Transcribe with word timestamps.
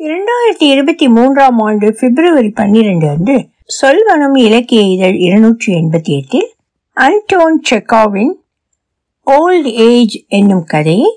இரண்டாயிரத்தி 0.00 0.66
இருபத்தி 0.66 1.08
மூன்றாம் 1.08 1.58
ஆண்டு 1.58 1.96
பிப்ரவரி 2.00 2.50
பன்னிரண்டு 2.50 3.08
அன்று 3.08 3.34
சொல்வனம் 3.80 4.36
இலக்கிய 4.38 4.82
இதழ் 4.82 5.14
இருநூற்றி 5.14 5.74
எண்பத்தி 5.74 6.12
எட்டில் 6.18 6.46
அன்டோன் 6.96 7.58
செக்காவின் 7.70 8.32
ஓல்ட் 9.26 9.66
ஏஜ் 9.66 10.24
என்னும் 10.28 10.64
கதையை 10.64 11.10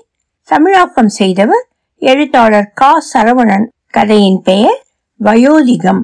தமிழாக்கம் 0.48 1.08
செய்தவர் 1.08 1.64
எழுத்தாளர் 2.02 2.70
கா. 2.74 2.92
சரவணன். 3.14 3.66
கதையின் 3.90 4.40
பெயர் 4.42 4.78
வயோதிகம். 5.20 6.02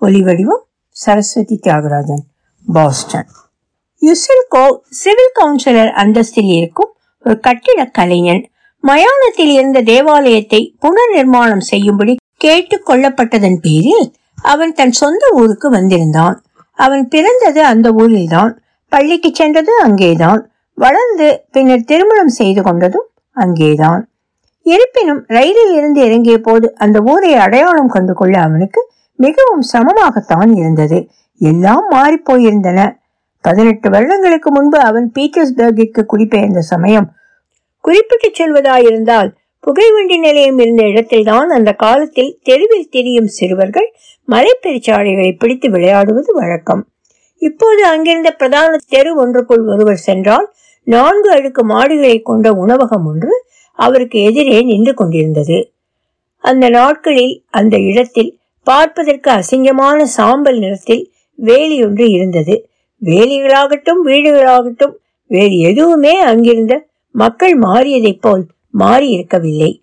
ஒலிவடிவம் 0.00 0.64
Saraswathi 0.88 1.58
Thiagarajan 1.62 2.24
Boston. 2.66 3.28
Uzelkov 4.02 4.64
civil 5.02 5.34
councillor 5.40 5.92
அந்தஸ்தில் 6.04 6.52
இருக்கும் 6.56 6.92
ஒரு 7.24 7.40
கட்டிடக் 7.40 7.94
கலைஞன் 7.94 8.44
மயானத்தில் 8.84 9.50
இருந்த 9.50 9.80
தேவாலயத்தை 9.80 10.76
புனர் 10.82 11.12
நிர்மாணம் 11.14 11.60
செய்யும்படி 11.60 12.16
கேட்டுக் 12.36 12.86
கொள்ளப்பட்டதன் 12.88 13.58
பேரில் 13.60 14.14
அவன் 14.42 14.72
தன் 14.72 14.92
சொந்த 14.92 15.28
ஊருக்கு 15.32 15.70
வந்திருந்தான். 15.70 16.44
அவன் 16.78 17.08
பிறந்தது 17.08 17.64
அந்த 17.64 17.90
ஊரில்தான் 17.92 18.52
பள்ளிக்கு 18.88 19.30
சென்றது 19.34 19.72
அங்கேதான் 19.82 20.50
வளர்ந்து 20.74 21.44
பின்னர் 21.52 21.84
திருமணம் 21.84 22.28
செய்து 22.28 22.62
கொண்டதும் 22.62 23.08
அங்கேதான். 23.30 24.02
இருப்பினும் 24.62 25.24
ரயிலில் 25.26 25.74
இருந்து 25.74 26.00
இறங்கிய 26.04 26.38
போது 26.38 26.74
அந்த 26.76 27.00
ஊரை 27.00 27.34
அடையாளம் 27.34 27.88
கண்டு 27.88 28.14
கொள்ள 28.14 28.40
அவனுக்கு 28.40 28.80
மிகவும் 29.18 29.64
சிரமமாகத்தான் 29.72 30.56
இருந்தது. 30.56 30.98
எல்லாம் 31.40 31.86
மாறி 31.88 32.18
போயிருந்தன. 32.30 32.96
பதினெட்டு 33.40 33.90
வருடங்களுக்கு 33.90 34.50
முன்பு 34.50 34.78
அவன் 34.80 35.12
பீட்டர்ஸ்பர்கிற்கு 35.18 36.02
குடிபெயர்ந்த 36.06 36.58
சமயம் 36.58 37.08
குறிப்பிட்டு 37.80 38.28
சொல்வதாயிருந்தால் 38.38 39.30
புகைவண்டி 39.60 40.16
நிலையம் 40.18 40.58
இருந்த 40.58 40.82
இடத்தில்தான் 40.86 41.48
அந்த 41.48 41.72
காலத்தில் 41.72 42.38
தெருவில் 42.42 42.88
திரியும் 42.88 43.26
சிறுவர்கள் 43.26 43.88
மலைப்பெருச்சாலைகளை 44.28 45.30
பிடித்து 45.38 45.70
விளையாடுவது 45.70 46.34
வழக்கம். 46.34 46.82
இப்போது 47.42 47.84
அங்கிருந்த 47.84 48.30
பிரதான 48.30 48.76
தெரு 48.88 49.10
ஒன்றுக்குள் 49.14 49.64
ஒருவர் 49.66 49.96
சென்றால் 49.96 50.46
நான்கு 50.86 51.30
அடுக்கு 51.30 51.64
மாடுகளை 51.64 52.22
கொண்ட 52.22 52.52
உணவகம் 52.52 53.06
ஒன்று 53.06 53.44
அவருக்கு 53.78 54.22
எதிரே 54.22 54.62
நின்று 54.62 54.94
கொண்டிருந்தது. 54.94 55.72
அந்த 56.44 56.68
நாட்களில் 56.68 57.44
அந்த 57.50 57.76
இடத்தில் 57.78 58.38
பார்ப்பதற்கு 58.66 59.30
அசிங்கமான 59.30 60.02
சாம்பல் 60.02 60.58
நிறத்தில் 60.58 61.04
வேலி 61.34 61.84
ஒன்று 61.84 62.06
இருந்தது. 62.10 62.68
வேலிகளாகட்டும் 63.02 64.00
வீடுகளாகட்டும் 64.04 64.94
வேறு 65.26 65.58
எதுவுமே 65.58 66.20
அங்கிருந்த 66.20 66.74
மக்கள் 67.10 67.58
மாறியதைப் 67.58 68.20
போல் 68.20 68.46
மாறி 68.70 69.08
இருக்கவில்லை 69.08 69.82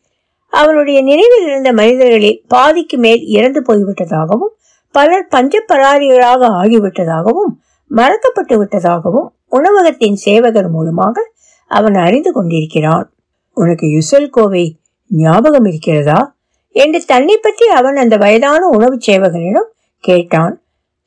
அவனுடைய 0.54 1.02
நினைவில் 1.02 1.45
இருந்த 1.48 1.73
மனிதர்களில் 1.73 2.44
பாதிக்கு 2.48 2.98
மேல் 2.98 3.23
இறந்து 3.28 3.62
போய்விட்டதாகவும் 3.62 4.54
பலர் 4.92 5.28
பஞ்சப்பராரிகளாக 5.32 6.50
ஆகிவிட்டதாகவும் 6.62 7.52
மறக்கப்பட்டு 7.92 8.56
விட்டதாகவும் 8.56 9.28
உணவகத்தின் 9.50 10.16
சேவகர் 10.16 10.70
மூலமாக 10.70 11.32
அவன் 11.72 11.94
அறிந்து 11.94 12.32
கொண்டிருக்கிறான். 12.32 13.14
உனக்கு 13.54 13.88
யுசல் 13.88 14.30
கோவை 14.30 14.78
ஞாபகம் 15.08 15.66
இருக்கிறதா? 15.66 16.36
என்று 16.72 17.06
தன்னை 17.06 17.38
பற்றி 17.38 17.67
அவன் 17.67 17.95
அந்த 17.95 18.17
வயதான 18.17 18.67
உணவு 18.67 18.98
சேவகனிடம் 19.08 19.70
கேட்டான். 20.00 20.62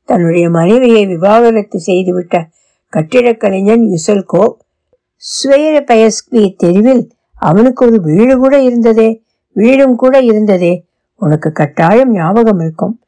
தன்னுடைய 0.05 0.50
மனைவியை 0.50 1.06
விவாகரத்து 1.06 1.78
செய்துவிட்ட 1.86 2.36
கட்டிடக் 2.92 3.41
கலைஞன் 3.41 3.84
யுசல்கோ 3.88 4.44
ஸ்வேரபயஸ்கி 5.22 6.55
தெருவில் 6.56 7.11
அவனுக்கு 7.38 7.86
ஒரு 7.86 8.00
வீடு 8.00 8.38
கூட 8.38 8.62
இருந்ததே 8.62 9.22
வீடும் 9.52 9.97
கூட 9.97 10.20
இருந்ததே. 10.20 10.84
உனக்கு 11.14 11.52
கட்டாயம் 11.52 12.12
ஞாபகம் 12.12 12.60
இருக்கும். 12.60 13.00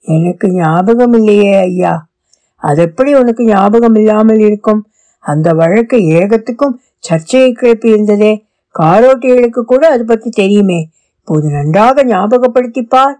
எனக்கு 0.00 0.50
ஞாபகம் 0.52 1.12
இல்லையே 1.12 1.54
ஐயா. 1.60 2.08
அது 2.56 2.82
எப்படி 2.82 3.14
உனக்கு 3.14 3.44
ஞாபகம் 3.44 3.94
இல்லாமல் 3.94 4.38
இருக்கும்? 4.38 4.86
அந்த 5.18 5.52
வழக்கு 5.52 5.96
ஏகத்துக்கும் 5.96 6.74
சர்ச்சையை 6.98 7.52
கிளப்பி 7.52 7.88
இருந்ததே. 7.88 8.46
காரோட்டிகளுக்கு 8.78 9.62
கூட 9.64 9.90
அது 9.90 10.04
பற்றி 10.04 10.30
தெரியுமே. 10.30 10.90
இப்போது 11.18 11.48
நன்றாக 11.48 12.04
ஞாபகப்படுத்திப்பார் 12.04 13.16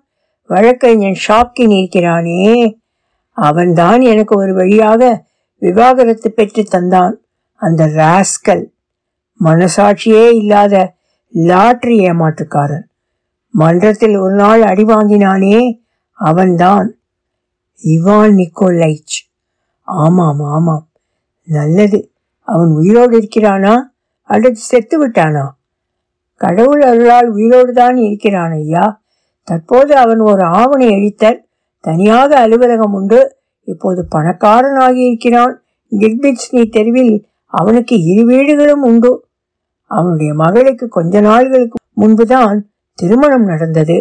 வழக்கறிஞன் 0.50 1.20
ஷாக்கின் 1.28 1.74
இருக்கிறானே 1.76 2.78
அவன்தான் 3.30 4.00
எனக்கு 4.00 4.36
ஒரு 4.36 4.54
வழியாக 4.54 5.24
விவாகரத்து 5.58 6.30
பெற்று 6.30 6.62
தந்தான். 6.62 7.14
அந்த 7.62 7.86
ராஸ்கல் 7.86 8.64
மனசாட்சியே 9.44 10.34
இல்லாத 10.34 10.94
லாட்ரி 11.34 11.98
ஏமாற்றுக்காரன் 11.98 12.82
மன்றத்தில் 13.50 14.16
ஒரு 14.16 14.34
நாள் 14.34 14.62
அடி 14.62 14.84
வாங்கினானே 14.84 15.80
அவன்தான். 16.12 16.98
Ivan 17.84 18.32
Nikolaich. 18.32 19.30
ஆமாம் 19.82 20.40
ஆமாம். 20.40 20.88
நல்லது. 21.44 22.12
அவன் 22.38 22.68
உயிரோடு 22.68 23.20
இருக்கிறானா? 23.20 23.80
அல்லது 24.22 24.56
செத்து 24.56 25.08
விட்டானா? 25.08 25.48
கடவுள் 26.36 26.82
அருளால் 26.82 27.28
உயிரோடு 27.28 27.72
தான் 27.72 27.96
இருக்கிறான் 27.96 28.50
ஐயா. 28.50 29.00
தற்போது 29.44 29.96
அவன் 29.96 30.18
ஒரு 30.18 30.42
ஆவணை 30.42 30.88
அழித்தல் 30.88 31.44
தனியாக 31.80 32.38
அலுவலகம் 32.38 32.92
உண்டு. 32.92 33.36
இப்போது 33.60 34.06
பணக்காரனாகி 34.14 35.06
இருக்கிறான். 35.06 35.62
கிர்பிட்ஸ்னி 35.90 36.70
தெருவில் 36.70 37.26
அவனுக்கு 37.52 38.02
இரு 38.02 38.24
வீடுகளும் 38.24 38.82
உண்டு. 38.82 39.10
அவனுடைய 39.90 40.34
மகளுக்கு 40.34 40.88
கொஞ்ச 40.88 41.20
நாள்களுக்கு 41.20 41.78
முன்புதான் 41.94 42.58
திருமணம் 42.94 43.44
நடந்தது. 43.44 43.96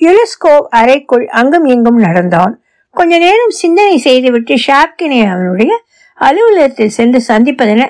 யுலெஸ்கோவ் 0.00 0.66
அறைக்குள் 0.70 1.28
அங்கும் 1.28 1.64
இங்கும் 1.64 1.98
நடந்தான். 1.98 2.62
கொஞ்ச 2.90 3.18
நேரம் 3.18 3.50
சிந்தனை 3.50 3.96
செய்துவிட்டு 3.98 4.54
ஷாப்கினை 4.54 5.20
அவனுடைய 5.30 5.72
அலுவலகத்தில் 6.14 6.88
சென்று 6.88 7.20
சந்திப்பதென 7.28 7.82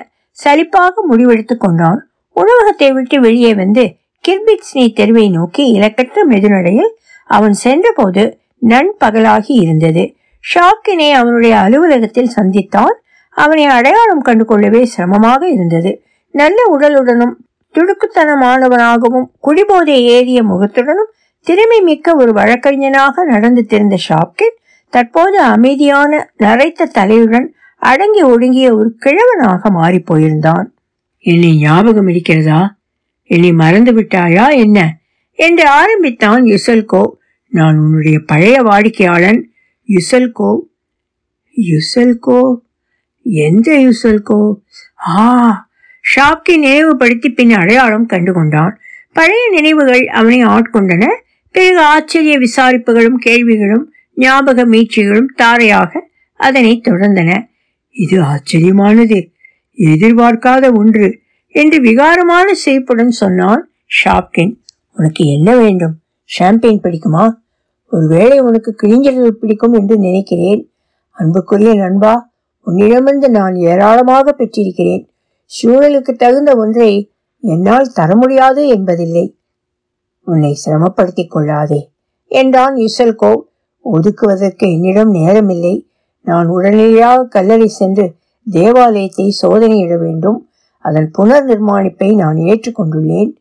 சலிப்பாக 0.43 0.93
முடிவெடுத்துக் 1.09 1.59
கொண்டான். 1.59 1.99
உணவகத்தை 2.35 2.91
விட்டு 2.91 3.21
வெளியே 3.21 3.53
வந்து 3.53 3.83
கிர்பிட்ஸ்னி 4.27 4.93
தெருவை 4.93 5.29
நோக்கி 5.29 5.67
இலக்கற்ற 5.67 6.25
மெதுநடையில் 6.29 6.91
அவன் 7.27 7.53
சென்றபோது 7.53 8.23
நண்பகலாகி 8.69 9.55
இருந்தது. 9.61 10.15
ஷாக்கினை 10.43 11.11
அவனுடைய 11.11 11.57
அலுவலகத்தில் 11.57 12.31
சந்தித்தான். 12.35 12.95
அவனை 13.35 13.65
அடையாளம் 13.65 14.21
கண்டு 14.21 14.45
கொள்ளவே 14.45 14.85
சிரமமாக 14.85 15.49
இருந்தது. 15.49 16.03
நல்ல 16.31 16.63
உடலுடனும் 16.77 17.33
துடுக்குத்தனமானவனாகவும் 17.73 19.25
குடிபோதை 19.43 19.99
ஏறிய 20.03 20.43
முகத்துடனும் 20.43 21.11
திறமை 21.41 21.81
மிக்க 21.81 22.15
ஒரு 22.15 22.31
வழக்கறிஞனாக 22.33 23.23
நடந்து 23.23 23.65
திறந்த 23.65 23.97
ஷாப்கெட் 24.09 24.63
தற்போது 24.89 25.39
அமைதியான 25.39 26.31
நரைத்த 26.37 26.89
தலையுடன் 26.97 27.45
அடங்கி 27.77 28.21
ஒடுங்கிய 28.21 28.75
ஒரு 28.75 28.95
கிழவனாக 28.99 29.69
மாறி 29.69 30.03
போயிருந்தான். 30.11 30.65
என்னை 31.19 31.57
ஞாபகம் 31.57 32.07
இருக்கிறதா? 32.07 32.77
என்னை 33.23 33.51
மறந்து 33.51 33.93
விட்டாயா 33.93 34.55
என்ன? 34.55 34.97
என்று 35.31 35.69
ஆரம்பித்தான் 35.69 36.43
யுசல்கோ. 36.43 37.03
நான் 37.49 37.77
உன்னுடைய 37.77 38.19
பழைய 38.25 38.61
வாடிக்கையாளன் 38.61 39.43
யுசல்கோ. 39.87 40.59
யுசல்கோ? 41.55 42.55
எந்த 43.27 43.77
யூசல்கோ? 43.77 44.55
ஆ 45.07 45.67
ஷாப்கை 46.15 46.57
நினைவுபடுத்தி 46.57 47.29
பின் 47.29 47.53
அடையாளம் 47.53 48.05
கண்டு 48.05 48.33
கொண்டான் 48.33 48.77
பழைய 49.13 49.49
நினைவுகள் 49.49 50.07
அவனை 50.07 50.43
ஆட்கொண்டன. 50.43 51.05
பிறகு 51.51 51.79
ஆச்சரிய 51.79 52.39
விசாரிப்புகளும் 52.39 53.17
கேள்விகளும் 53.17 53.93
ஞாபக 54.15 54.65
மீட்சிகளும் 54.65 55.25
தாரையாக 55.35 56.09
அதனை 56.33 56.81
தொடர்ந்தன. 56.83 57.47
இது 57.91 58.21
ஆச்சரியமானது. 58.21 59.31
எதிர்பார்க்காத 59.77 60.73
ஒன்று 60.73 61.19
என்று 61.47 61.81
விகாரமான 61.81 62.51
சிரிப்புடன் 62.51 63.11
சொன்னான் 63.11 63.69
ஷாப்கின். 64.03 64.55
உனக்கு 64.91 65.25
என்ன 65.25 65.55
வேண்டும்? 65.55 65.95
ஷாம்பெயின் 66.39 66.79
பிடிக்குமா? 66.83 67.33
ஒருவேளை 67.89 68.39
உனக்கு 68.39 68.75
கிழிஞ்சல்கள் 68.83 69.29
பிடிக்கும் 69.29 69.73
என்று 69.73 69.97
நினைக்கிறேன். 69.97 70.71
அன்புக்குரிய 71.11 71.73
நண்பா 71.73 72.33
உன்னிடமிருந்து 72.65 73.29
நான் 73.29 73.55
ஏராளமாக 73.55 74.31
பெற்றிருக்கிறேன். 74.31 75.09
சூழலுக்கு 75.61 76.15
தகுந்த 76.15 76.55
ஒன்றை 76.55 77.11
என்னால் 77.39 77.91
தர 77.91 78.15
முடியாது 78.15 78.67
என்பதில்லை. 78.67 79.35
உன்னை 80.25 80.57
சிரமப்படுத்திக் 80.65 81.27
கொள்ளாதே. 81.27 81.89
என்றான் 82.25 82.75
யுசல்கோ. 82.75 83.41
ஒதுக்குவதற்கு 83.93 84.71
என்னிடம் 84.71 85.13
நேரமில்லை. 85.13 85.85
நான் 86.21 86.47
உடனடியாக 86.47 87.23
கல்லறை 87.23 87.67
சென்று 87.67 88.15
தேவாலயத்தை 88.51 89.35
சோதனையிட 89.41 89.97
வேண்டும். 89.97 90.47
அதன் 90.79 91.11
புனர் 91.17 91.45
நிர்மாணிப்பை 91.45 92.15
நான் 92.15 92.35
ஏற்றுக்கொண்டுள்ளேன். 92.35 93.35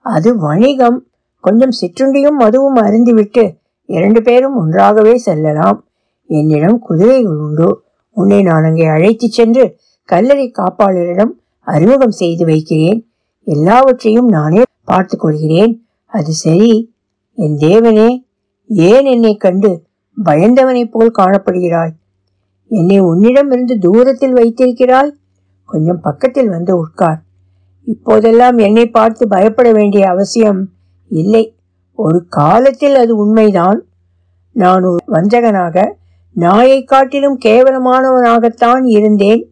அது 0.00 0.38
வணிகம். 0.38 1.06
கொஞ்சம் 1.40 1.70
சிற்றுண்டியும் 1.80 2.34
மதுவும் 2.40 2.76
அருந்திவிட்டு 2.76 3.56
இரண்டு 3.86 4.22
பேரும் 4.22 4.56
ஒன்றாகவே 4.56 5.16
செல்லலாம். 5.16 5.84
என்னிடம் 6.26 6.78
குதிரைகள் 6.78 7.36
உண்டு. 7.36 7.84
உன்னை 8.16 8.42
நான் 8.42 8.64
அங்கே 8.64 8.86
அழைத்துச் 8.86 9.32
சென்று 9.32 9.78
கல்லறை 10.04 10.52
காப்பாளரிடம் 10.52 11.30
அறிமுகம் 11.60 12.10
செய்து 12.10 12.44
வைக்கிறேன். 12.44 13.10
எல்லாவற்றையும் 13.44 14.28
நானே 14.28 14.62
பார்த்து 14.84 15.18
கொள்கிறேன். 15.18 15.86
அது 16.06 16.32
சரி. 16.32 16.94
என் 17.34 17.56
தேவனே 17.56 18.08
ஏன் 18.68 19.04
என்னை 19.04 19.36
கண்டு 19.36 19.86
பயந்தவனைப் 20.24 20.90
போல் 20.90 21.12
காணப்படுகிறாய்? 21.18 21.92
என்னை 22.68 22.98
உன்னிடமிருந்து 23.00 23.78
தூரத்தில் 23.78 24.32
வைத்திருக்கிறாய்? 24.32 25.16
கொஞ்சம் 25.64 26.00
பக்கத்தில் 26.00 26.48
வந்து 26.48 26.76
உட்கார். 26.76 27.22
இப்போதெல்லாம் 27.84 28.58
என்னை 28.58 28.86
பார்த்து 28.86 29.28
பயப்பட 29.28 29.72
வேண்டிய 29.72 30.08
அவசியம் 30.08 30.68
இல்லை. 31.08 31.56
ஒரு 31.92 32.26
காலத்தில் 32.28 32.94
அது 32.94 33.16
உண்மைதான். 33.16 33.84
நான் 34.52 34.82
ஒரு 34.82 34.96
வஞ்சகனாக 35.06 35.92
நாயை 36.36 36.84
காட்டிலும் 36.84 37.38
கேவலமானவனாகத்தான் 37.44 38.84
இருந்தேன். 38.84 39.50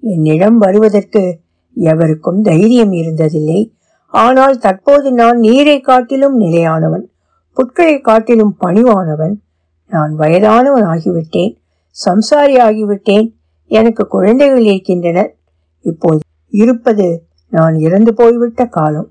என்னிடம் 0.00 0.58
வருவதற்கு 0.58 1.38
எவருக்கும் 1.74 2.42
தைரியம் 2.42 2.92
இருந்ததில்லை. 2.92 3.70
ஆனால் 4.06 4.58
தற்போது 4.58 5.12
நான் 5.12 5.38
நீரை 5.38 5.80
காட்டிலும் 5.80 6.36
நிலையானவன் 6.40 7.10
புட்களை 7.56 8.00
காட்டிலும் 8.00 8.56
பணிவானவன். 8.64 9.34
நான் 9.88 10.14
வயதானவன் 10.14 10.84
ஆகிவிட்டேன் 10.84 11.52
சம்சாரி 12.06 12.56
ஆகிவிட்டேன். 12.66 13.32
எனக்கு 13.66 14.06
குழந்தைகள் 14.06 14.62
இருக்கின்றனர். 14.62 15.36
இப்போது 15.80 16.18
இருப்பது 16.50 17.22
நான் 17.50 17.74
இறந்து 17.78 18.14
போய்விட்ட 18.14 18.64
காலம். 18.64 19.08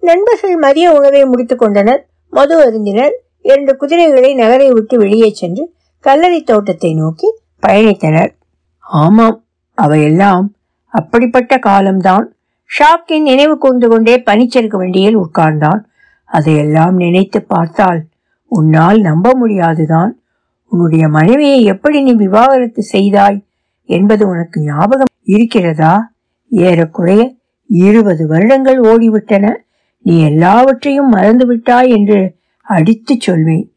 நண்பர்கள் 0.00 0.56
மதிய 0.56 0.92
உணவை 0.92 1.24
முடித்துக் 1.24 1.58
கொண்டனர். 1.58 2.06
மது 2.30 2.54
அருந்தினர். 2.58 3.14
இரண்டு 3.42 3.76
குதிரைகளை 3.76 4.34
நகரை 4.34 4.72
விட்டு 4.72 4.98
வெளியே 4.98 5.28
சென்று 5.30 5.76
கல்லறை 6.00 6.42
தோட்டத்தை 6.42 6.94
நோக்கி 6.94 7.28
பயணித்தனர். 7.66 8.32
ஆமாம் 8.80 9.44
அவையெல்லாம் 9.74 10.54
அப்படிப்பட்ட 10.86 11.58
காலம்தான். 11.58 12.32
ஷாப்கின் 12.78 13.22
நினைவு 13.22 13.58
கூர்ந்து 13.58 13.88
கொண்டே 13.88 14.16
பனிச்சறுக்கு 14.16 14.76
வண்டியில் 14.76 15.18
உட்கார்ந்தான். 15.18 15.80
அதையெல்லாம் 16.24 16.96
நினைத்து 16.96 17.42
பார்த்தால் 17.42 18.06
உன்னால் 18.46 19.00
நம்ப 19.00 19.34
முடியாதுதான். 19.34 20.20
உன்னுடைய 20.64 21.08
மனைவியை 21.08 21.62
எப்படி 21.62 22.02
நீ 22.02 22.12
விவாகரத்து 22.12 22.82
செய்தாய் 22.82 23.46
என்பது 23.84 24.28
உனக்கு 24.28 24.60
ஞாபகம் 24.62 25.12
இருக்கிறதா? 25.22 26.12
ஏறக்குறைய 26.50 27.36
இருபது 27.66 28.26
வருடங்கள் 28.26 28.80
ஓடிவிட்டன. 28.80 29.54
நீ 30.00 30.22
எல்லாவற்றையும் 30.22 31.08
மறந்து 31.08 31.46
விட்டாய் 31.46 31.90
என்று 31.90 32.36
அடித்து 32.62 33.16
சொல்வேன். 33.20 33.72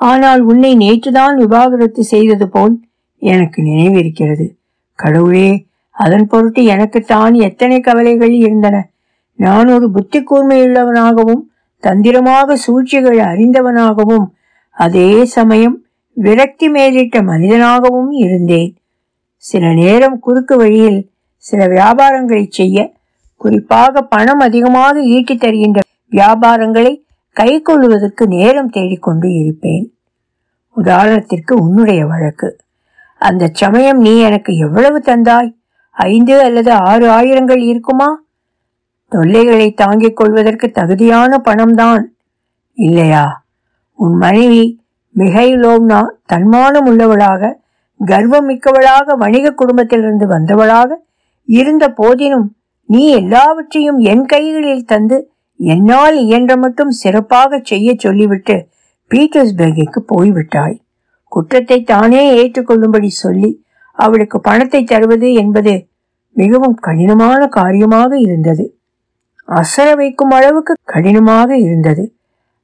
ஆனால் 0.00 0.40
உன்னை 0.40 0.76
நேற்றுதான் 0.76 1.34
விவாகரத்து 1.34 2.02
செய்தது 2.04 2.48
போல் 2.48 2.74
எனக்கு 3.22 3.62
நினைவிருக்கிறது. 3.62 4.46
கடவுளே 4.98 5.66
அதன் 5.94 6.26
பொருட்டு 6.26 6.64
எனக்குத்தான் 6.64 7.34
எத்தனை 7.34 7.80
கவலைகள் 7.80 8.30
இருந்தன. 8.30 8.76
நான் 9.38 9.68
ஒரு 9.68 9.90
புத்தி 9.90 10.20
கூர்மையுள்ளவனாகவும் 10.20 11.42
தந்திரமாக 11.82 12.56
சூழ்ச்சிகள் 12.56 13.18
அறிந்தவனாகவும் 13.18 14.26
அதே 14.76 15.24
சமயம் 15.24 15.76
விரக்தி 16.16 16.68
மேலிட்ட 16.68 17.22
மனிதனாகவும் 17.22 18.10
இருந்தேன். 18.10 18.72
சில 19.36 19.72
நேரம் 19.72 20.18
குறுக்கு 20.18 20.56
வழியில் 20.56 21.00
சில 21.44 21.66
வியாபாரங்களை 21.68 22.44
செய்ய 22.50 22.92
குறிப்பாக 23.36 24.02
பணம் 24.02 24.38
அதிகமாக 24.38 25.02
ஈட்டி 25.02 25.34
தருகின்ற 25.36 25.80
வியாபாரங்களை 26.08 26.92
கை 27.34 27.62
கொள்வதற்கு 27.62 28.26
நேரம் 28.26 28.70
தேடிக்கொண்டு 28.70 29.34
இருப்பேன். 29.34 29.92
உதாரணத்திற்கு 30.76 31.52
உன்னுடைய 31.52 32.06
வழக்கு. 32.06 32.60
அந்த 33.18 33.50
சமயம் 33.52 33.98
நீ 33.98 34.18
எனக்கு 34.18 34.56
எவ்வளவு 34.56 34.98
தந்தாய்? 34.98 35.54
ஐந்து 35.90 36.40
அல்லது 36.40 36.72
ஆறு 36.72 37.08
ஆயிரங்கள் 37.10 37.62
இருக்குமா? 37.62 38.22
தொல்லைகளை 39.08 39.72
தாங்கிக் 39.72 40.16
கொள்வதற்கு 40.16 40.70
தகுதியான 40.70 41.38
பணம்தான். 41.38 42.04
இல்லையா? 42.74 43.44
உன் 43.92 44.16
மனைவி 44.16 44.80
மிகைலோம்னா 45.18 46.06
தன்மானம் 46.26 46.86
உள்ளவளாக 46.86 47.62
கர்வம் 48.04 48.48
மிக்கவளாக 48.48 49.16
வணிக 49.16 49.50
குடும்பத்திலிருந்து 49.50 50.26
வந்தவளாக 50.26 50.94
இருந்த 51.44 51.88
போதினும் 51.88 52.48
நீ 52.86 53.08
எல்லாவற்றையும் 53.08 53.98
என் 53.98 54.24
கைகளில் 54.26 54.84
தந்து 54.84 55.33
என்னால் 55.60 56.16
இயன்ற 56.24 56.52
மட்டும் 56.56 56.92
சிறப்பாக 56.92 57.60
செய்ய 57.62 57.88
சொல்லிவிட்டு 57.94 58.56
பீட்டர்ஸ்பர்கிற்கு 59.10 60.00
போய்விட்டாய். 60.06 60.76
குற்றத்தை 61.32 61.78
தானே 61.82 62.22
ஏற்றுக்கொள்ளும்படி 62.34 63.10
சொல்லி 63.14 63.50
அவளுக்கு 63.98 64.40
பணத்தை 64.40 64.80
தருவது 64.84 65.28
என்பது 65.32 65.74
மிகவும் 66.36 66.76
கடினமான 66.76 67.40
காரியமாக 67.48 68.12
இருந்தது. 68.18 68.64
அசர 69.48 69.88
வைக்கும் 69.96 70.30
அளவுக்கு 70.30 70.74
கடினமாக 70.84 71.50
இருந்தது. 71.58 72.04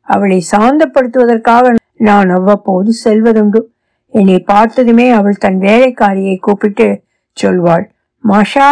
அவளை 0.08 0.38
சாந்தப்படுத்துவதற்காக 0.52 1.74
நான் 1.96 2.30
அவ்வப்போது 2.30 2.90
செல்வதுண்டு. 3.04 3.60
என்னை 4.14 4.38
பார்த்ததுமே 4.42 5.06
அவள் 5.10 5.34
தன் 5.34 5.58
வேலைக்காரியை 5.58 6.36
கூப்பிட்டு 6.36 6.86
சொல்வாள் 7.36 7.84
மாஷா 8.24 8.68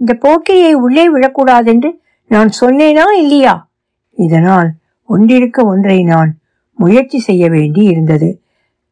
இந்த 0.00 0.12
போக்கிரியை 0.20 0.72
உள்ளே 0.72 1.04
விழக்கூடாதென்று 1.08 1.90
நான் 2.28 2.50
சொன்னேனா 2.60 3.12
இல்லையா? 3.18 3.68
இதனால் 4.14 4.70
ஒன்றிருக்க 5.08 5.64
ஒன்றை 5.64 6.02
நான் 6.02 6.38
முயற்சி 6.74 7.18
செய்ய 7.18 7.48
வேண்டி 7.48 7.84
இருந்தது. 7.84 8.42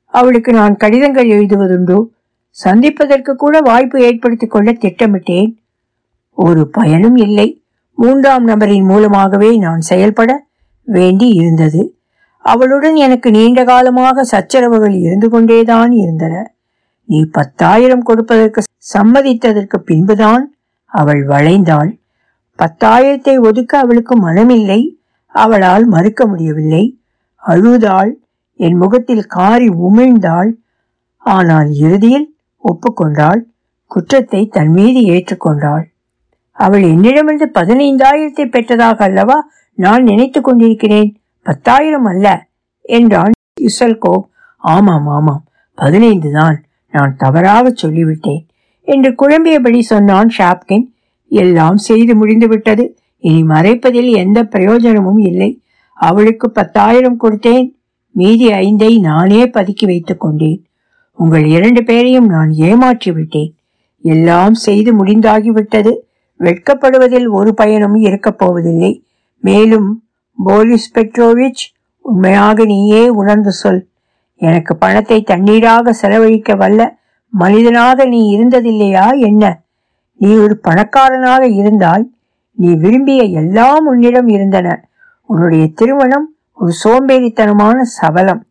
அவளுக்கு 0.05 0.53
நான் 0.53 0.77
கடிதங்கள் 0.77 1.29
எழுதுவதுண்டோ? 1.29 2.05
சந்திப்பதற்கு 2.51 3.37
கூட 3.37 3.61
வாய்ப்பு 3.61 4.01
ஏற்படுத்திக் 4.01 4.51
கொள்ள 4.51 4.73
திட்டமிட்டேன். 4.73 5.57
ஒரு 6.31 6.69
பயனும் 6.69 7.17
இல்லை. 7.17 7.63
மூன்றாம் 7.95 8.45
நபரின் 8.45 8.85
மூலமாகவே 8.85 9.57
நான் 9.57 9.81
செயல்பட 9.81 10.47
வேண்டி 10.83 11.29
இருந்தது. 11.29 11.99
அவளுடன் 12.39 12.95
எனக்கு 12.95 13.31
நீண்ட 13.31 13.65
காலமாக 13.65 14.25
சச்சரவுகள் 14.25 14.95
இருந்து 14.99 15.29
கொண்டேதான் 15.29 15.93
இருந்தன. 15.93 16.55
நீ 17.05 17.25
பத்தாயிரம் 17.25 18.03
கொடுப்பதற்கு 18.03 18.63
சம்மதித்ததற்கு 18.95 19.77
பின்புதான் 19.77 20.55
அவள் 20.85 21.25
வளைந்தாள். 21.25 21.99
பத்தாயிரத்தை 22.59 23.35
ஒதுக்க 23.41 23.79
அவளுக்கு 23.79 24.15
மனமில்லை. 24.27 24.81
அவளால் 25.35 25.85
மறுக்க 25.87 26.27
முடியவில்லை. 26.27 26.85
அழுதாள். 27.39 28.13
என் 28.61 28.77
முகத்தில் 28.77 29.27
காரி 29.27 29.69
உமிழ்ந்தாள். 29.69 30.51
ஆனால் 31.19 31.69
இறுதியில் 31.73 32.29
ஒப்புக்கொண்டாள். 32.65 33.41
குற்றத்தை 33.91 34.41
தன் 34.47 34.73
மீது 34.73 35.01
ஏற்றுக்கொண்டாள். 35.01 35.85
அவள் 36.53 36.83
என்னிடமிருந்து 36.83 37.47
பதினைந்தாயிரத்தை 37.55 38.45
பெற்றதாக 38.47 38.99
அல்லவா 39.03 39.39
நான் 39.79 40.03
நினைத்துக் 40.03 40.45
கொண்டிருக்கிறேன்? 40.45 41.11
பத்தாயிரம் 41.43 42.05
அல்ல 42.05 42.27
என்றான் 42.81 43.33
யுசல்கோ 43.61 44.15
ஆமாம் 44.57 45.07
ஆமாம். 45.07 45.43
பதினைந்து 45.79 46.33
தான் 46.33 46.57
நான் 46.95 47.17
தவறாக 47.17 47.73
சொல்லிவிட்டேன் 47.83 48.43
என்று 48.89 49.11
குழம்பியபடி 49.13 49.81
சொன்னான் 49.81 50.31
ஷாப்கின். 50.39 50.87
எல்லாம் 51.29 51.77
செய்து 51.77 52.17
முடிந்துவிட்டது. 52.17 52.99
இனி 53.19 53.43
மறைப்பதில் 53.43 54.11
எந்த 54.11 54.45
பிரயோஜனமும் 54.45 55.19
இல்லை. 55.19 55.61
அவளுக்கு 55.95 56.51
பத்தாயிரம் 56.51 57.21
கொடுத்தேன். 57.21 57.75
மீதி 58.11 58.49
ஐந்தை 58.49 59.01
நானே 59.01 59.45
பதுக்கி 59.45 59.85
வைத்துக் 59.85 60.21
கொண்டேன். 60.21 60.65
உங்கள் 61.13 61.45
இரண்டு 61.45 61.85
பேரையும் 61.85 62.27
நான் 62.27 62.51
ஏமாற்றி 62.51 63.13
விட்டேன். 63.13 63.55
எல்லாம் 64.03 64.55
செய்து 64.55 65.05
முடிந்தாகிவிட்டது. 65.05 65.97
வெட்கப்படுவதில் 66.39 67.31
ஒரு 67.31 67.55
பயனும் 67.55 67.95
இருக்கப் 67.95 68.39
போவதில்லை. 68.39 69.05
மேலும் 69.41 70.05
போலிஸ் 70.47 70.93
பெட்ரோவிச் 70.93 71.73
உண்மையாக 71.99 72.65
நீயே 72.65 73.09
உணர்ந்து 73.09 73.53
சொல். 73.53 73.87
எனக்கு 74.35 74.77
பணத்தை 74.77 75.25
தண்ணீராக 75.27 75.91
செலவழிக்க 75.91 76.55
வல்ல 76.55 76.99
மனிதனாக 77.29 78.05
நீ 78.05 78.39
இருந்ததில்லையா 78.39 79.19
என்ன? 79.19 79.63
நீ 80.19 80.37
ஒரு 80.37 80.61
பணக்காரனாக 80.69 81.49
இருந்தால் 81.49 82.11
நீ 82.53 82.75
விரும்பிய 82.75 83.23
எல்லாம் 83.23 83.87
உன்னிடம் 83.87 84.29
இருந்தன. 84.29 84.89
உன்னுடைய 85.25 85.69
திருமணம் 85.75 86.35
ஒரு 86.55 86.73
சோம்பேறித்தனமான 86.85 87.81
சபலம். 87.81 88.43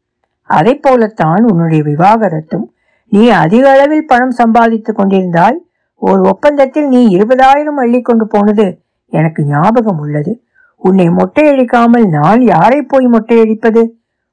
அதை 0.43 0.75
போலத்தான் 0.75 1.43
உன்னுடைய 1.43 1.83
விவாகரத்தும் 1.83 2.65
நீ 3.07 3.29
அதிக 3.29 3.71
அளவில் 3.71 4.05
பணம் 4.05 4.31
சம்பாதித்துக் 4.31 4.99
கொண்டிருந்தாய் 4.99 5.57
ஒரு 5.95 6.21
ஒப்பந்தத்தில் 6.21 6.87
நீ 6.87 7.17
இருபதாயிரம் 7.17 7.79
அள்ளி 7.83 8.01
கொண்டு 8.01 8.27
போனது 8.27 8.81
எனக்கு 9.09 9.43
ஞாபகம் 9.45 9.99
உள்ளது. 9.99 10.43
உன்னை 10.75 11.09
மொட்டையடிக்காமல் 11.09 12.07
நான் 12.07 12.41
யாரை 12.41 12.81
போய் 12.81 13.07
மொட்டையடிப்பது? 13.07 13.89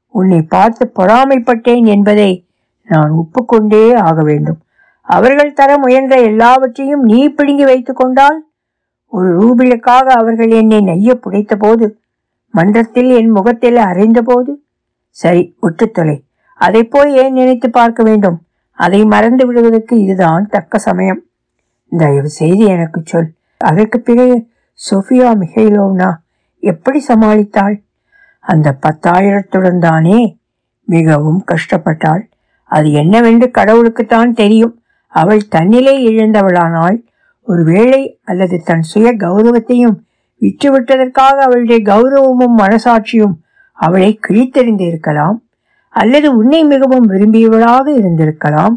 உன்னை 0.08 0.42
பார்த்து 0.42 0.92
பொறாமைப்பட்டேன் 0.98 1.84
என்பதை 1.84 2.46
நான் 2.88 3.10
ஒப்புக்கொண்டே 3.10 3.94
ஆக 3.94 4.22
வேண்டும். 4.22 4.61
அவர்கள் 5.02 5.52
தர 5.52 5.78
முயன்ற 5.78 6.20
எல்லாவற்றையும் 6.20 7.02
நீ 7.02 7.28
பிடுங்கி 7.28 7.64
வைத்துக் 7.64 7.96
கொண்டால் 7.96 8.46
ஒரு 9.06 9.40
ரூபிலுக்காக 9.40 10.06
அவர்கள் 10.06 10.50
என்னை 10.50 10.80
நெய்ய 10.80 11.14
புடைத்த 11.14 11.56
போது 11.56 12.00
மன்றத்தில் 12.50 13.10
என் 13.10 13.30
முகத்தில் 13.30 13.76
அறைந்த 13.76 14.22
போது 14.22 14.62
சரி 15.10 15.56
விட்டுத்தொலை 15.60 16.22
அதை 16.54 16.84
போய் 16.84 17.14
ஏன் 17.14 17.32
நினைத்து 17.32 17.70
பார்க்க 17.70 18.02
வேண்டும்? 18.02 18.42
அதை 18.72 19.04
மறந்து 19.04 19.46
விடுவதற்கு 19.46 20.00
இதுதான் 20.00 20.46
தக்க 20.46 20.78
சமயம். 20.78 21.22
தயவு 21.90 22.28
செய்து 22.28 22.64
எனக்கு 22.64 23.00
சொல். 23.04 23.32
அதற்கு 23.58 24.00
பிறகு 24.00 24.48
சோஃபியா 24.90 25.30
மிகைலோவ்னா 25.42 26.14
எப்படி 26.58 27.04
சமாளித்தாள்? 27.08 27.82
அந்த 28.40 28.78
பத்தாயிரத்துடன் 28.86 29.78
தானே 29.78 30.38
மிகவும் 30.84 31.44
கஷ்டப்பட்டாள். 31.46 32.22
அது 32.64 32.92
என்னவென்று 32.92 33.50
கடவுளுக்குத்தான் 33.58 34.32
தெரியும். 34.32 34.81
அவள் 35.12 35.42
தன்னிலே 35.48 35.94
இழந்தவளானாள் 36.10 36.98
ஒருவேளை 37.48 38.18
அல்லது 38.22 38.56
தன் 38.64 38.82
சுய 38.82 39.08
கௌரவத்தையும் 39.16 39.96
விற்றுவிட்டதற்காக 40.42 41.36
அவளுடைய 41.46 41.78
கௌரவமும் 41.92 42.56
மனசாட்சியும் 42.58 43.34
அவளை 43.78 44.18
கிழித்தெறிந்திருக்கலாம் 44.28 45.38
அல்லது 45.88 46.36
உன்னை 46.36 46.64
மிகவும் 46.64 47.08
விரும்பியவளாக 47.10 47.86
இருந்திருக்கலாம். 48.00 48.76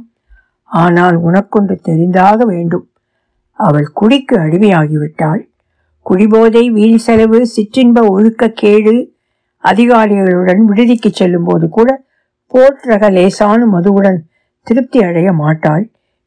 ஆனால் 0.63 1.17
உனக்கொன்று 1.17 1.75
தெரிந்தாக 1.83 2.37
வேண்டும். 2.45 2.85
அவள் 3.59 3.87
குடிக்கு 3.93 4.35
அடிமையாகிவிட்டாள். 4.37 5.41
குடிபோதை 6.05 6.63
வீண் 6.71 6.97
செலவு 6.97 7.39
சிற்றின்ப 7.55 7.99
ஒழுக்கக்கேடு 8.15 8.95
அதிகாரிகளுடன் 9.63 10.61
விடுதிக்கு 10.65 11.09
செல்லும் 11.11 11.43
போது 11.43 11.69
கூட 11.69 11.89
போற்றக 12.51 13.11
லேசான 13.11 13.59
மதுவுடன் 13.65 14.19
திருப்தி 14.67 14.99
அடைய 15.03 15.29
மாட்டாள். 15.33 15.85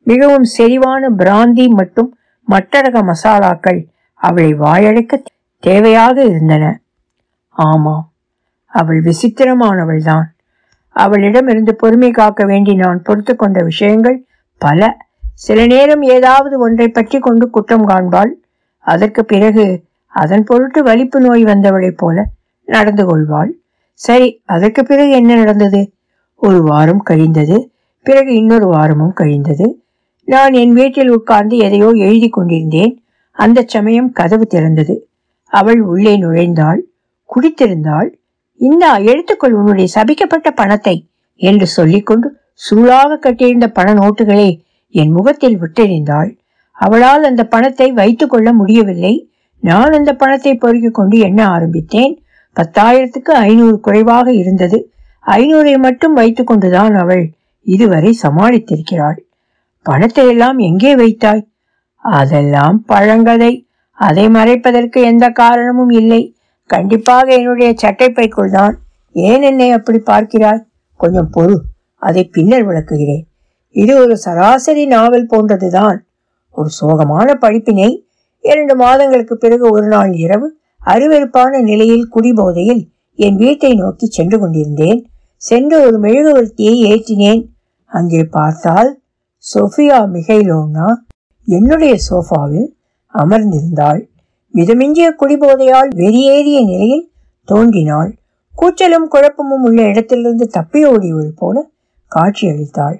மிகவும் 0.08 0.46
செறிவான 0.56 1.02
பிராந்தி 1.18 1.66
மற்றும் 1.68 2.10
மட்டரக 2.48 3.00
மசாலாக்கள் 3.10 3.80
அவளை 4.20 4.54
வாயழைக்க 4.54 5.22
தேவையாக 5.62 6.16
இருந்தன. 6.24 6.64
ஆமாம் 7.56 8.04
அவள் 8.72 9.00
விசித்திரமானவள்தான். 9.02 10.26
அவளிடமிருந்து 10.96 11.72
பொறுமை 11.74 12.10
காக்க 12.10 12.44
வேண்டி 12.44 12.74
நான் 12.74 13.02
பொறுத்து 13.02 13.36
கொண்ட 13.36 13.58
விஷயங்கள் 13.62 14.18
பல. 14.60 14.96
சில 15.34 15.66
நேரம் 15.66 16.02
ஏதாவது 16.02 16.58
ஒன்றை 16.58 16.88
பற்றி 16.88 17.18
கொண்டு 17.18 17.50
குற்றம் 17.50 17.86
காண்பாள். 17.88 18.32
அதற்கு 18.86 19.22
பிறகு 19.24 19.66
அதன் 20.12 20.44
பொருட்டு 20.44 20.80
வலிப்பு 20.82 21.20
நோய் 21.20 21.44
வந்தவளைப் 21.44 21.98
போல 21.98 22.26
நடந்து 22.68 23.04
கொள்வாள். 23.06 23.52
சரி 23.98 24.28
அதற்கு 24.44 24.82
பிறகு 24.84 25.10
என்ன 25.10 25.34
நடந்தது? 25.34 25.80
ஒரு 26.42 26.58
வாரம் 26.62 27.02
கழிந்தது 27.10 27.56
பிறகு 28.06 28.30
இன்னொரு 28.34 28.66
வாரமும் 28.66 29.12
கழிந்தது. 29.12 29.66
நான் 30.28 30.52
என் 30.52 30.72
வீட்டில் 30.72 31.10
உட்கார்ந்து 31.10 31.56
எதையோ 31.56 31.88
எழுதி 31.90 32.28
கொண்டிருந்தேன். 32.28 32.92
அந்த 33.36 33.64
சமயம் 33.66 34.12
கதவு 34.12 34.46
திறந்தது. 34.54 34.94
அவள் 35.52 35.80
உள்ளே 35.80 36.14
நுழைந்தாள். 36.16 36.80
குடித்திருந்தாள். 37.30 38.08
இந்தா 38.60 38.96
எடுத்துக்கொள் 39.10 39.54
உன்னுடைய 39.58 39.86
சபிக்கப்பட்ட 39.94 40.48
பணத்தை 40.54 40.94
என்று 41.40 41.66
சொல்லிக்கொண்டு 41.66 42.28
சூழாக 42.54 43.16
கட்டியிருந்த 43.16 43.66
பண 43.68 43.88
நோட்டுகளை 43.94 44.48
என் 44.94 45.12
முகத்தில் 45.12 45.58
விட்டெறிந்தாள் 45.60 46.30
அவளால் 46.76 47.24
அந்த 47.24 47.42
பணத்தை 47.44 47.92
வைத்துக் 47.92 48.30
கொள்ள 48.30 48.48
முடியவில்லை. 48.52 49.14
நான் 49.62 49.92
அந்த 49.92 50.10
பணத்தை 50.12 50.52
பொறுக்கிக் 50.54 50.94
கொண்டு 50.94 51.18
எண்ண 51.18 51.40
ஆரம்பித்தேன்? 51.46 52.12
பத்தாயிரத்துக்கு 52.56 53.32
ஐநூறு 53.44 53.80
குறைவாக 53.80 54.32
இருந்தது. 54.32 54.78
ஐநூறை 55.26 55.74
மட்டும் 55.78 56.12
வைத்துக் 56.12 56.46
கொண்டுதான் 56.46 56.94
அவள் 56.94 57.24
இதுவரை 57.66 58.18
சமாளித்திருக்கிறாள். 58.22 59.18
பணத்தை 59.86 60.24
எல்லாம் 60.28 60.58
எங்கே 60.58 60.96
வைத்தாய்? 60.96 61.44
அதெல்லாம் 62.04 62.84
பழங்கதை 62.88 63.52
அதை 63.98 64.24
மறைப்பதற்கு 64.28 64.98
எந்த 65.02 65.26
காரணமும் 65.30 65.90
இல்லை. 65.90 66.34
கண்டிப்பாக 66.70 67.26
என்னுடைய 67.34 67.74
சட்டைப்பைக்குள் 67.82 68.50
தான். 68.50 68.74
ஏன் 69.12 69.42
என்னை 69.42 69.70
அப்படி 69.70 69.98
பார்க்கிறாய்? 70.10 70.62
கொஞ்சம் 71.00 71.30
பொறு. 71.36 71.56
அதை 72.02 72.22
பின்னர் 72.24 72.66
விளக்குகிறேன். 72.66 73.24
இது 73.76 73.92
ஒரு 73.98 74.14
சராசரி 74.16 74.86
நாவல் 74.86 75.30
போன்றதுதான். 75.30 75.98
ஒரு 76.50 76.70
சோகமான 76.80 77.34
படிப்பினை. 77.34 77.90
இரண்டு 78.44 78.74
மாதங்களுக்கு 78.76 79.34
பிறகு 79.36 79.64
ஒரு 79.70 79.86
நாள் 79.86 80.12
இரவு 80.12 80.48
அருவெருப்பான 80.86 81.60
நிலையில் 81.60 82.06
குடிபோதையில் 82.08 82.82
என் 83.18 83.36
வீட்டை 83.36 83.72
நோக்கி 83.74 84.06
சென்று 84.06 84.36
கொண்டிருந்தேன். 84.38 85.00
சென்று 85.42 85.76
ஒரு 85.86 85.96
மெழுகுவர்த்தியை 85.98 86.76
ஏற்றினேன். 86.90 87.42
அங்கே 87.92 88.22
பார்த்தால் 88.30 88.90
சோஃபியா 89.44 89.98
மிகைலோனா 90.14 90.86
என்னுடைய 91.44 91.94
சோஃபாவில் 92.08 92.68
அமர்ந்திருந்தாள். 93.14 94.00
மிதமிஞ்சிய 94.54 95.08
குடிபோதையால் 95.20 95.90
வெறியேறிய 95.96 96.58
நிலையில் 96.64 97.10
தோன்றினாள். 97.44 98.10
கூச்சலும் 98.54 99.08
குழப்பமும் 99.08 99.62
உள்ள 99.62 99.82
இடத்திலிருந்து 99.82 100.46
தப்பி 100.48 100.80
ஓடியவள் 100.86 101.32
போல 101.36 101.70
காட்சியளித்தாள் 102.12 102.98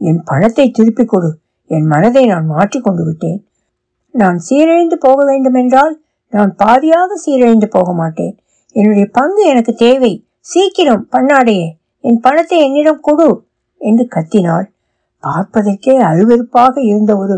என் 0.00 0.22
பணத்தை 0.24 0.70
திருப்பிக் 0.70 1.08
கொடு. 1.08 1.30
என் 1.66 1.86
மனதை 1.86 2.26
நான் 2.26 2.46
மாற்றிக்கொண்டு 2.46 3.04
விட்டேன். 3.04 3.40
நான் 4.10 4.38
சீரழிந்து 4.50 4.94
போக 4.94 5.24
வேண்டுமென்றால் 5.24 5.94
நான் 6.28 6.56
பாதியாக 6.58 7.10
சீரழிந்து 7.24 7.64
போக 7.64 7.92
மாட்டேன். 7.92 8.34
என்னுடைய 8.76 9.06
பங்கு 9.12 9.42
எனக்கு 9.44 9.74
தேவை. 9.74 10.12
சீக்கிரம் 10.38 11.08
பண்ணாடையே 11.12 11.68
என் 12.00 12.20
பணத்தை 12.20 12.58
என்னிடம் 12.58 13.00
கொடு 13.00 13.28
என்று 13.80 14.08
கத்தினாள். 14.10 14.66
பார்ப்பதற்கே 15.22 15.94
அருவருப்பாக 16.02 16.74
இருந்த 16.84 17.12
ஒரு 17.16 17.36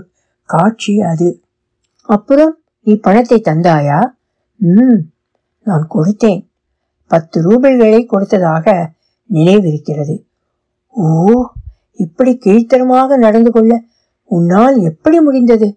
காட்சி 0.49 0.95
அது. 1.03 1.29
அப்புறம் 2.09 2.53
நீ 2.87 2.93
பணத்தை 2.97 3.39
தந்தாயா? 3.45 4.01
ம் 4.61 5.01
நான் 5.67 5.87
கொடுத்தேன். 5.95 6.43
பத்து 7.11 7.39
ரூபாய்களை 7.43 8.01
கொடுத்ததாக 8.05 8.67
நினைவிருக்கிறது. 9.31 10.17
ஓ 10.95 11.07
இப்படி 11.95 12.33
கீழ்த்தரமாக 12.45 13.17
நடந்து 13.17 13.51
கொள்ள 13.51 13.73
உன்னால் 14.31 14.77
எப்படி 14.81 15.21
முடிந்தது? 15.21 15.69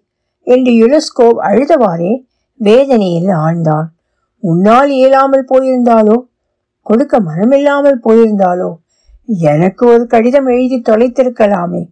என்று 0.46 0.72
யுனெஸ்கோ 0.72 1.26
அழுதவாறே 1.48 2.12
வேதனையில் 2.60 3.30
ஆழ்ந்தான். 3.42 3.88
உன்னால் 4.42 4.90
இயலாமல் 4.90 5.48
போயிருந்தாலோ? 5.52 6.16
கொடுக்க 6.82 7.20
மனமில்லாமல் 7.20 8.04
போயிருந்தாலோ? 8.04 8.70
எனக்கு 9.40 9.86
ஒரு 9.86 10.04
கடிதம் 10.06 10.46
எழுதி 10.46 10.78
தொலைத்திருக்கலாமே. 10.90 11.82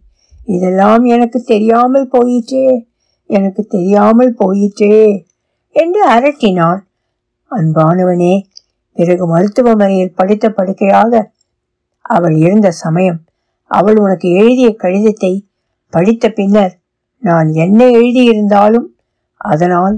இதெல்லாம் 0.47 1.03
எனக்கு 1.05 1.39
தெரியாமல் 1.43 2.07
போயிற்றே 2.07 2.67
எனக்கு 3.29 3.61
தெரியாமல் 3.65 4.33
போயிற்றே 4.33 5.25
என்று 5.75 6.01
அரட்டினான் 6.09 6.81
அன்பானவனே 7.51 8.33
பிறகு 8.93 9.27
மருத்துவமனையில் 9.27 10.15
படித்த 10.15 10.45
படுக்கையாக 10.49 11.31
அவள் 12.05 12.35
இருந்த 12.37 12.71
சமயம் 12.71 13.19
அவள் 13.71 13.97
உனக்கு 13.97 14.27
எழுதிய 14.29 14.69
கடிதத்தை 14.75 15.33
படித்த 15.93 16.29
பின்னர் 16.29 16.73
நான் 17.23 17.49
என்ன 17.53 17.81
எழுதியிருந்தாலும் 17.91 18.87
அதனால் 19.41 19.95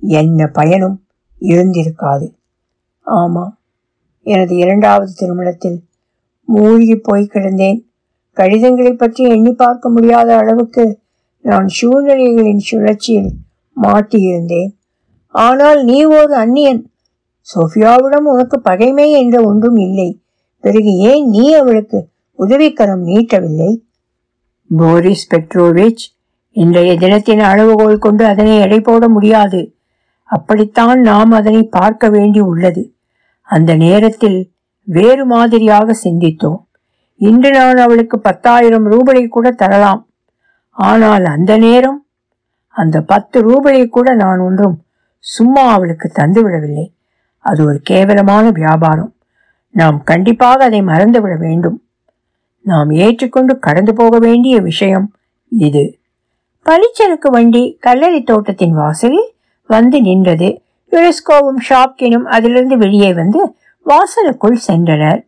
என்ன 0.00 0.46
பயனும் 0.46 0.96
இருந்திருக்காது. 1.42 2.26
ஆமாம் 3.06 3.52
எனது 4.26 4.54
இரண்டாவது 4.56 5.12
திருமணத்தில் 5.14 5.78
மூழ்கி 6.48 6.96
போய் 6.96 7.32
கிடந்தேன். 7.32 7.89
கடிதங்களை 8.32 8.92
பற்றி 8.92 9.24
எண்ணி 9.24 9.52
பார்க்க 9.52 9.90
முடியாத 9.90 10.36
அளவுக்கு 10.36 10.98
நான் 11.44 11.68
சூழ்நிலைகளின் 11.68 12.58
சுழற்சியில் 12.58 13.30
மாட்டியிருந்தேன். 13.76 14.70
ஆனால் 15.28 15.84
நீ 15.84 16.04
ஒரு 16.04 16.34
அந்நியன். 16.34 16.90
சோஃபியாவிடம் 17.54 18.26
உனக்கு 18.32 18.60
பகைமை 18.60 19.10
என்ற 19.10 19.42
ஒன்றும் 19.42 19.76
இல்லை. 19.76 20.22
பிறகு 20.60 20.92
ஏன் 20.96 21.28
நீ 21.28 21.52
அவளுக்கு 21.54 22.08
உதவிக்கரம் 22.38 23.06
நீட்டவில்லை? 23.06 23.70
போரிஸ் 24.70 25.26
பெட்ரோவிச் 25.26 26.02
இன்றைய 26.50 26.96
தினத்தின் 26.96 27.40
அளவுகோல் 27.40 27.98
கொண்டு 27.98 28.24
அதனை 28.24 28.58
எடை 28.58 28.80
போட 28.80 29.08
முடியாது. 29.08 29.74
அப்படித்தான் 30.24 31.00
நாம் 31.00 31.30
அதனை 31.30 31.62
பார்க்க 31.62 32.08
வேண்டி 32.08 32.40
உள்ளது. 32.40 32.94
அந்த 33.42 33.74
நேரத்தில் 33.74 34.52
வேறு 34.82 35.26
மாதிரியாக 35.26 35.94
சிந்தித்தோம். 36.04 36.60
இன்று 37.20 37.50
நான் 37.50 37.76
அவளுக்கு 37.76 38.18
பத்தாயிரம் 38.18 38.84
ரூபாயை 38.84 39.28
கூட 39.28 39.50
தரலாம். 39.50 40.02
ஆனால் 40.70 41.24
அந்த 41.24 41.52
நேரம் 41.56 42.06
அந்த 42.68 43.00
பத்து 43.00 43.42
ரூபாயை 43.42 43.88
கூட 43.88 44.14
நான் 44.14 44.38
ஒன்றும் 44.38 44.76
சும்மா 45.18 45.64
அவளுக்கு 45.72 46.12
தந்துவிடவில்லை 46.18 46.86
அது 47.38 47.64
ஒரு 47.64 47.80
கேவலமான 47.82 48.50
வியாபாரம். 48.50 49.12
நாம் 49.74 50.02
கண்டிப்பாக 50.02 50.64
அதை 50.64 50.80
மறந்துவிட 50.82 51.38
வேண்டும். 51.38 51.82
நாம் 52.64 52.90
ஏற்றுக்கொண்டு 52.90 53.58
கடந்து 53.58 53.94
போக 53.94 54.18
வேண்டிய 54.18 54.60
விஷயம் 54.60 55.06
இது. 55.48 55.84
பளிச்சரக்கு 56.66 57.28
வண்டி 57.30 57.76
கல்லறை 57.80 58.22
தோட்டத்தின் 58.22 58.74
வாசலில் 58.74 59.30
வந்து 59.66 60.00
நின்றது. 60.00 60.48
யுனெஸ்கோவும் 60.92 61.60
ஷாப்கினும் 61.68 62.26
அதிலிருந்து 62.36 62.78
வெளியே 62.78 63.14
வந்து 63.14 63.40
வாசலுக்குள் 63.86 64.58
சென்றனர். 64.68 65.20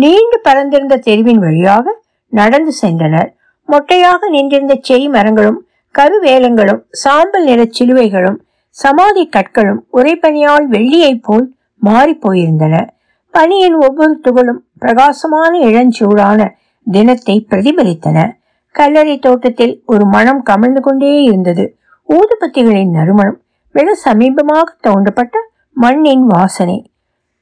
நீண்டு 0.00 0.40
பறந்திருந்த 0.48 0.96
தெருவின் 0.96 1.38
வழியாக 1.38 2.02
நடந்து 2.28 2.72
சென்றனர். 2.82 3.30
மொட்டையாக 3.68 4.28
நின்றிருந்த 4.28 4.78
செய் 4.80 5.08
மரங்களும் 5.08 5.66
கருவேலங்களும் 5.94 6.82
சாம்பல் 6.90 7.44
நிற 7.44 7.66
சிலுவைகளும் 7.70 8.38
சமாதி 8.70 9.28
கற்களும் 9.36 9.80
உரைப்பனியால் 9.92 10.66
வெள்ளியைப் 10.68 11.22
போல் 11.22 11.56
மாறி 11.76 12.18
போயிருந்தன. 12.22 12.86
பனியின் 13.30 13.74
ஒவ்வொரு 13.74 14.20
துகளும் 14.24 14.60
பிரகாசமான 14.78 15.58
இளஞ்சூடான 15.58 16.48
தினத்தை 16.84 17.46
பிரதிபலித்தன. 17.50 18.18
கல்லறை 18.70 19.18
தோட்டத்தில் 19.18 19.82
ஒரு 19.86 20.06
மனம் 20.06 20.42
கமழ்ந்து 20.50 20.80
கொண்டே 20.80 21.22
இருந்தது. 21.22 21.76
ஊதுபத்திகளின் 22.08 22.90
நறுமணம் 22.90 23.40
மிக 23.72 23.96
சமீபமாக 24.04 24.68
தோண்டப்பட்ட 24.88 25.36
மண்ணின் 25.72 26.26
வாசனை. 26.26 26.92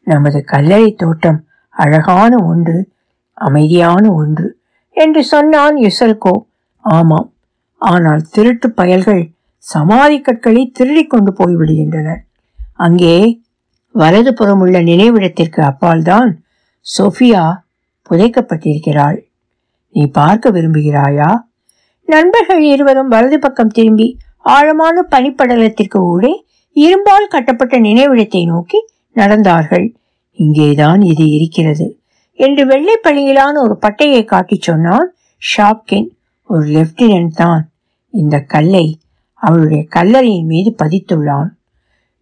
நமது 0.02 0.44
கல்லறை 0.44 0.94
தோட்டம் 0.94 1.45
அழகான 1.84 2.32
ஒன்று 2.50 2.76
அமைதியான 3.38 4.04
ஒன்று 4.20 4.46
என்று 4.96 5.22
சொன்னான் 5.24 5.76
யுசல்கோ. 5.76 6.34
ஆமாம் 6.84 7.28
ஆனால் 7.82 8.22
திருட்டு 8.34 8.68
பயல்கள் 8.70 9.22
சமாதி 9.66 10.18
கற்களை 10.20 10.62
திருடி 10.78 11.04
கொண்டு 11.06 11.30
போய்விடுகின்றனர் 11.38 12.22
அங்கே 12.84 13.16
வலது 13.94 14.30
புறமுள்ள 14.34 14.76
நினைவிடத்திற்கு 14.80 15.60
அப்பால்தான் 15.70 16.30
சோஃபியா 16.86 17.44
புதைக்கப்பட்டிருக்கிறாள். 18.10 19.18
நீ 19.94 20.02
பார்க்க 20.18 20.50
விரும்புகிறாயா? 20.50 21.30
நண்பர்கள் 22.08 22.62
இருவரும் 22.72 23.12
வலது 23.14 23.38
பக்கம் 23.38 23.74
திரும்பி 23.76 24.08
ஆழமான 24.54 25.06
பனிப்படலத்திற்கு 25.10 25.98
ஊடே 26.10 26.32
இரும்பால் 26.76 27.32
கட்டப்பட்ட 27.34 27.74
நினைவிடத்தை 27.78 28.42
நோக்கி 28.46 28.80
நடந்தார்கள். 29.16 29.86
இங்கேதான் 30.36 31.00
இது 31.00 31.24
இருக்கிறது. 31.26 31.98
என்று 32.32 32.66
வெள்ளை 32.66 32.94
பள்ளியிலான 33.02 33.62
ஒரு 33.62 33.78
பட்டையை 33.86 34.24
காட்டிச் 34.24 34.62
சொன்னான் 34.62 35.14
ஷாப்கின். 35.56 36.08
ஒரு 36.44 36.66
லெப்டினன்ட் 36.66 37.34
தான். 37.34 37.70
இந்த 38.10 38.38
கல்லை 38.38 38.98
அவளுடைய 39.34 39.84
கல்லறையின் 39.94 40.46
மீது 40.46 40.74
பதித்துள்ளான். 40.82 41.48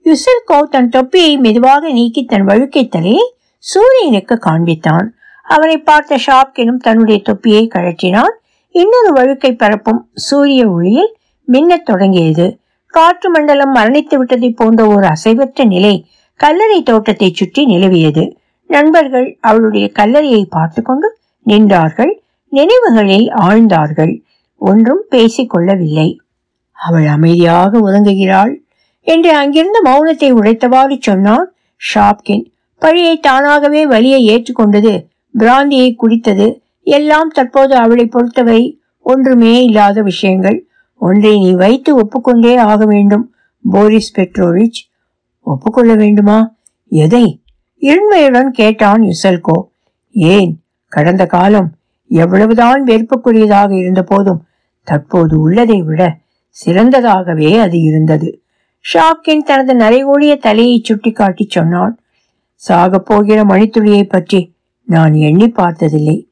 யுசல்கோ 0.04 0.62
தன் 0.70 0.88
தொப்பியை 0.88 1.36
மெதுவாக 1.36 1.90
நீக்கி 1.90 2.24
தன் 2.24 2.44
வழுக்கை 2.44 2.88
தலையை 2.88 3.34
சூரியனுக்கு 3.58 4.34
காண்பித்தான். 4.34 5.06
அவனை 5.44 5.78
பார்த்த 5.78 6.18
ஷாப்கினும் 6.26 6.76
தன்னுடைய 6.76 7.22
தொப்பியை 7.22 7.68
கழற்றினான். 7.74 8.34
இன்னொரு 8.70 9.12
வழுக்கை 9.12 9.54
பரப்பும் 9.54 10.10
சூரிய 10.14 10.70
ஒளியில் 10.70 11.16
மின்னத் 11.44 11.84
தொடங்கியது. 11.84 12.58
காற்று 12.86 13.30
மண்டலம் 13.30 13.74
மரணித்து 13.74 14.16
விட்டதை 14.16 14.50
போன்ற 14.50 14.86
ஒரு 14.86 15.06
அசைவற்ற 15.06 15.64
நிலை 15.64 16.06
கல்லறை 16.40 16.82
தோட்டத்தை 16.82 17.28
சுற்றி 17.32 17.66
நிலவியது. 17.66 18.24
நண்பர்கள் 18.66 19.38
அவளுடைய 19.40 19.90
கல்லறையை 19.94 20.44
பார்த்து 20.44 20.82
கொண்டு 20.82 21.18
நின்றார்கள். 21.46 22.12
நினைவுகளில் 22.52 23.28
ஆழ்ந்தார்கள். 23.46 24.22
ஒன்றும் 24.56 25.02
பேசிக்கொள்ளவில்லை. 25.10 26.08
அவள் 26.72 27.06
அமைதியாக 27.06 27.78
உறங்குகிறாள் 27.78 28.52
என்று 29.00 29.30
அங்கிருந்து 29.36 29.80
மௌனத்தை 29.84 30.30
உடைத்தவாறு 30.32 30.96
சொன்னான் 31.00 31.48
ஷாப்கின். 31.94 32.44
பழியை 32.78 33.20
தானாகவே 33.20 33.86
வலியை 33.86 34.20
ஏற்றுக்கொண்டது 34.28 35.06
பிராந்தியை 35.34 35.90
குடித்தது 36.02 36.46
எல்லாம் 36.82 37.28
தற்போது 37.28 37.74
அவளை 37.74 38.06
பொறுத்தவை. 38.06 38.80
ஒன்றுமே 39.06 39.64
இல்லாத 39.64 40.02
விஷயங்கள். 40.02 40.58
ஒன்றை 41.00 41.32
நீ 41.38 41.52
வைத்து 41.52 41.90
ஒப்புக்கொண்டே 41.96 42.56
ஆக 42.56 42.84
வேண்டும். 42.84 43.24
போரிஸ் 43.64 44.12
பெட்ரோவிச் 44.12 44.78
ஒப்புக்கொள்ள 45.44 45.94
வேண்டுமா? 45.94 46.54
எதை? 46.88 47.42
இருண்மையுடன் 47.80 48.48
கேட்டான் 48.48 49.02
யுசல்கோ. 49.02 49.62
ஏன்? 50.10 50.62
கடந்த 50.88 51.26
காலம் 51.26 51.72
எவ்வளவுதான் 52.08 52.84
வெறுப்புக்குரியதாக 52.84 53.70
இருந்த 53.70 54.02
போதும் 54.02 54.44
தற்போது 54.84 55.40
உள்ளதை 55.40 55.82
விட 55.82 56.18
சிறந்ததாகவே 56.66 57.58
அது 57.58 57.80
இருந்தது. 57.80 58.42
ஷாக்கின் 58.84 59.38
தனது 59.38 59.74
நரைகூடிய 59.74 60.36
தலையை 60.36 60.80
சுட்டிக்காட்டி 60.84 61.46
சொன்னான் 61.50 61.98
சாகப் 62.68 63.06
போகிற 63.06 63.42
மணித்துளியை 63.42 64.08
பற்றி 64.08 64.54
நான் 64.82 65.14
எண்ணி 65.14 65.48
பார்த்ததில்லை. 65.48 66.28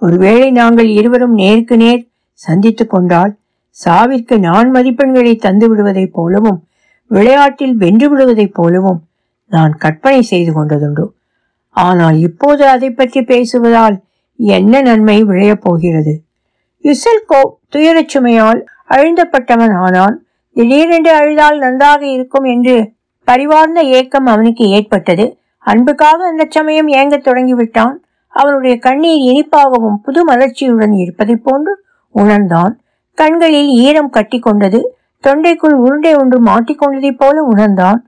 ஒருவேளை 0.00 0.50
நாங்கள் 0.50 0.88
இருவரும் 0.88 1.32
நேருக்கு 1.32 1.76
நேர் 1.76 2.08
சந்தித்துக் 2.32 2.90
கொண்டால் 2.90 3.36
சாவிற்கு 3.84 4.38
நான் 4.38 4.72
மதிப்பெண்களை 4.72 5.38
தந்து 5.38 5.68
விடுவதைப் 5.68 6.12
போலவும் 6.12 6.66
விளையாட்டில் 7.08 7.76
வென்று 7.76 8.08
விடுவதைப் 8.08 8.54
போலவும் 8.54 9.00
நான் 9.48 9.74
கற்பனை 9.74 10.22
செய்து 10.22 10.52
கொண்டதுண்டு. 10.52 11.04
ஆனால் 11.70 12.18
இப்போது 12.18 12.66
அதை 12.66 12.90
பற்றி 12.90 13.20
பேசுவதால் 13.20 13.96
என்ன 14.36 14.80
நன்மை 14.80 15.24
விளையப் 15.24 15.60
போகிறது? 15.62 16.20
யுசல்கோ 16.82 17.40
துயரச் 17.68 18.16
சுமையால் 18.16 18.60
அழுந்தப்பட்டவன் 18.90 19.74
ஆனான். 19.74 20.24
திடீரென்று 20.54 21.12
அழுதால் 21.12 21.58
நன்றாக 21.58 22.06
இருக்கும் 22.06 22.44
என்று 22.44 22.92
பரிவார்ந்த 23.24 23.80
ஏக்கம் 23.80 24.26
அவனுக்கு 24.26 24.64
ஏற்பட்டது. 24.68 25.38
அன்புக்காக 25.58 26.26
அந்த 26.26 26.46
சமயம் 26.50 26.88
ஏங்கத் 26.88 27.26
தொடங்கிவிட்டான். 27.26 27.94
அவனுடைய 28.28 28.78
கண்ணீர் 28.78 29.20
இனிப்பாகவும் 29.20 30.00
புது 30.02 30.32
மலர்ச்சியுடன் 30.32 30.94
இருப்பதைப் 30.94 31.44
போன்று 31.44 31.84
உணர்ந்தான். 32.10 32.80
கண்களில் 33.14 33.68
ஈரம் 33.68 34.10
கட்டி 34.10 34.38
கொண்டது 34.38 34.96
தொண்டைக்குள் 35.26 35.76
உருண்டை 35.84 36.14
ஒன்று 36.14 36.38
மாட்டிக்கொண்டதைப் 36.44 37.18
போல 37.18 37.42
உணர்ந்தான். 37.42 38.00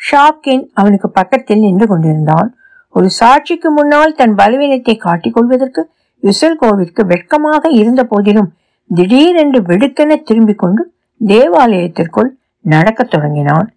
ஷாப்கின் 0.00 0.64
அவனுக்கு 0.72 1.10
பக்கத்தில் 1.10 1.58
நின்று 1.58 1.86
கொண்டிருந்தான். 1.86 2.48
ஒரு 2.94 3.08
சாட்சிக்கு 3.20 3.70
முன்னால் 3.70 4.14
தன் 4.14 4.34
பலவீனத்தை 4.34 4.96
காட்டிக் 4.96 5.34
கொள்வதற்கு 5.34 5.82
யுசல்கோவிற்கு 6.22 7.02
வெட்கமாக 7.06 7.70
இருந்த 7.70 8.04
போதிலும் 8.04 8.50
திடீரென்று 8.90 9.60
வெடுக்கென 9.62 10.22
திரும்பிக் 10.22 10.58
கொண்டு 10.58 10.82
தேவாலயத்திற்குள் 11.26 12.30
நடக்கத் 12.60 13.10
தொடங்கினான். 13.10 13.68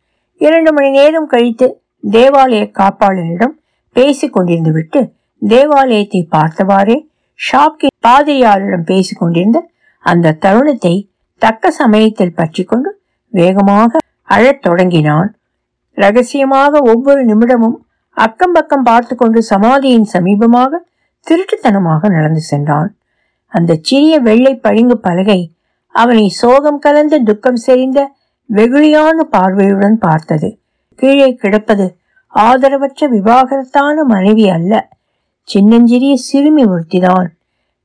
இரண்டு 0.41 0.73
மணி 0.73 0.89
நேரம் 0.89 1.27
கழித்து 1.27 1.81
தேவாலய 2.11 2.63
காப்பாளரிடம் 2.79 3.55
பேசிக் 3.95 4.39
கொண்டிருந்து 4.39 4.71
விட்டு 4.71 4.99
தேவாலயத்தை 5.47 6.27
பார்த்தவாறே 6.35 6.97
ஷாப்கின் 7.39 7.95
பாதிரியாரிடம் 8.07 8.85
பேசிக் 8.85 9.19
கொண்டிருந்த 9.19 9.59
அந்த 10.03 10.31
தருணத்தை 10.31 10.95
தக்க 11.37 11.71
சமயத்தில் 11.71 12.35
பற்றி 12.35 12.63
கொண்டு 12.63 13.01
வேகமாக 13.29 13.97
அழத் 14.23 14.61
தொடங்கினான். 14.61 15.37
ரகசியமாக 15.93 16.79
ஒவ்வொரு 16.79 17.25
நிமிடமும் 17.25 17.77
அக்கம் 18.11 18.51
பக்கம் 18.51 18.83
பார்த்து 18.83 19.15
கொண்டு 19.15 19.43
சமாதியின் 19.43 20.07
சமீபமாக 20.13 20.69
திருட்டுத்தனமாக 21.27 22.09
நடந்து 22.09 22.39
சென்றான். 22.39 22.95
அந்த 23.45 23.77
சிறிய 23.81 24.19
வெள்ளை 24.19 24.55
பளிங்கு 24.55 24.97
பலகை 24.97 25.53
அவனை 25.87 26.27
சோகம் 26.27 26.79
கலந்த 26.79 27.17
துக்கம் 27.17 27.55
செறிந்த 27.55 27.99
வெகுளியான 28.53 29.17
பார்வையுடன் 29.29 29.97
பார்த்தது. 29.97 30.59
கீழே 30.95 31.35
கிடப்பது 31.35 31.97
ஆதரவற்ற 32.33 33.07
விவாகரத்தான 33.07 34.03
மனைவி 34.03 34.49
அல்ல. 34.49 34.89
சின்னஞ்சிறிய 35.41 36.15
சிறுமி 36.15 36.63
ஒருத்திதான் 36.65 37.27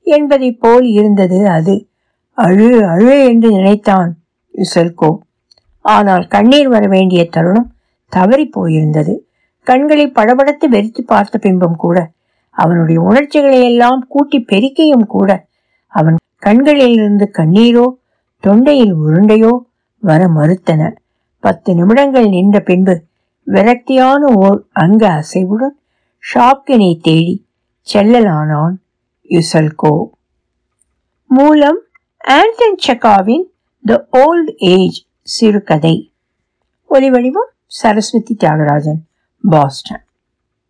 என்பதைப் 0.02 0.60
போல் 0.60 0.84
இருந்தது 0.84 1.48
அது. 1.48 1.88
அழு 2.38 2.68
அழு 2.86 3.12
என்று 3.24 3.48
நினைத்தான் 3.50 4.10
யுசல்கோ. 4.54 5.10
ஆனால் 5.84 6.24
கண்ணீர் 6.26 6.68
வர 6.68 6.86
வேண்டிய 6.86 7.28
தருணம் 7.28 7.70
தவறி 8.12 8.50
போயிருந்தது. 8.56 9.14
கண்களை 9.66 10.06
படபடத்து 10.08 10.66
வெறித்து 10.70 11.02
பார்த்த 11.06 11.38
பின்பம் 11.38 11.76
கூட 11.76 11.98
அவனுடைய 12.56 13.00
உணர்ச்சிகளை 13.00 13.60
எல்லாம் 13.62 14.00
கூட்டி 14.08 14.38
பெருக்கியும் 14.48 15.06
கூட 15.06 15.30
அவன் 15.92 16.16
கண்களிலிருந்து 16.38 17.26
கண்ணீரோ 17.38 17.86
தொண்டையில் 18.44 18.94
உருண்டையோ 18.94 19.52
வர 20.02 20.22
மறுத்தன. 20.28 20.90
பத்து 21.40 21.70
நிமிடங்கள் 21.74 22.28
நின்ற 22.28 22.60
பின்பு 22.60 22.94
விரக்தியான 23.46 24.22
ஓர் 24.36 24.58
அங்க 24.72 25.02
அசைவுடன் 25.20 25.76
ஷாப்கினை 26.24 26.90
தேடி 27.00 27.34
செல்லலானான் 27.88 28.76
யுசல்கோ. 29.30 29.94
மூலம் 31.30 31.80
ஆண்டன் 32.28 32.76
செக்காவின் 32.86 33.44
த 33.84 34.06
ஓல்ட் 34.10 34.54
ஏஜ் 34.56 35.04
சிறுகதை. 35.22 36.12
ஒலிவடிவம் 36.90 37.50
சரஸ்வதி 37.66 38.36
தியாகராஜன் 38.40 39.00
பாஸ்டன். 39.42 40.04